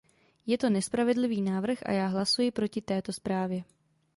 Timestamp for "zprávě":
3.13-3.63